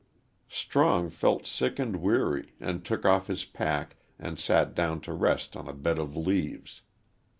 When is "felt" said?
1.11-1.45